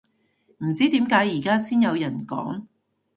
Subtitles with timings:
[0.63, 2.63] 唔知點解而家先有人講